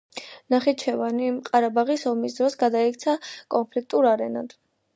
ნახიჩევანი, 0.53 1.27
ყარაბაღის 1.49 2.07
ომის 2.13 2.39
დროს, 2.39 2.57
გადაიქცა 2.65 3.17
კონფლიქტურ 3.57 4.13
არენად. 4.17 4.61